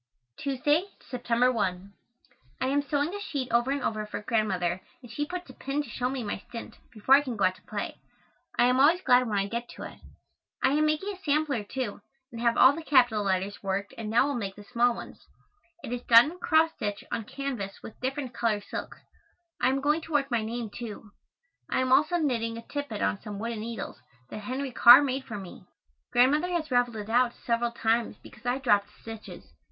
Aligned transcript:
Tuesday, 0.37 0.85
September 1.11 1.51
1. 1.51 1.93
I 2.59 2.65
am 2.65 2.81
sewing 2.81 3.13
a 3.13 3.19
sheet 3.19 3.51
over 3.51 3.69
and 3.69 3.83
over 3.83 4.07
for 4.07 4.19
Grandmother 4.23 4.81
and 5.03 5.11
she 5.11 5.27
puts 5.27 5.47
a 5.51 5.53
pin 5.53 5.75
in 5.75 5.83
to 5.83 5.89
show 5.91 6.09
me 6.09 6.23
my 6.23 6.39
stint, 6.39 6.79
before 6.91 7.13
I 7.13 7.21
can 7.21 7.35
go 7.37 7.43
out 7.45 7.53
to 7.57 7.61
play. 7.61 7.97
I 8.57 8.65
am 8.65 8.79
always 8.79 9.01
glad 9.01 9.27
when 9.29 9.37
I 9.37 9.45
get 9.45 9.69
to 9.75 9.83
it. 9.83 9.99
I 10.63 10.69
am 10.71 10.87
making 10.87 11.13
a 11.15 11.19
sampler, 11.23 11.63
too, 11.63 12.01
and 12.31 12.41
have 12.41 12.57
all 12.57 12.73
the 12.73 12.81
capital 12.81 13.23
letters 13.23 13.61
worked 13.61 13.93
and 13.95 14.09
now 14.09 14.25
will 14.25 14.33
make 14.33 14.55
the 14.55 14.63
small 14.63 14.95
ones. 14.95 15.27
It 15.83 15.93
is 15.93 16.01
done 16.01 16.31
in 16.31 16.39
cross 16.39 16.71
stitch 16.77 17.03
on 17.11 17.23
canvas 17.25 17.83
with 17.83 18.01
different 18.01 18.33
color 18.33 18.59
silks. 18.59 18.97
I 19.61 19.69
am 19.69 19.81
going 19.81 20.01
to 20.01 20.13
work 20.13 20.31
my 20.31 20.41
name, 20.43 20.71
too. 20.71 21.11
I 21.69 21.79
am 21.79 21.91
also 21.91 22.17
knitting 22.17 22.57
a 22.57 22.63
tippet 22.63 23.03
on 23.03 23.21
some 23.21 23.37
wooden 23.37 23.59
needles 23.59 23.99
that 24.31 24.39
Henry 24.39 24.71
Carr 24.71 25.03
made 25.03 25.25
for 25.25 25.37
me. 25.37 25.65
Grandmother 26.11 26.49
has 26.51 26.71
raveled 26.71 26.95
it 26.97 27.07
out 27.11 27.33
several 27.45 27.69
times 27.71 28.15
because 28.23 28.47
I 28.47 28.57
dropped 28.57 28.87
stitches. 29.03 29.51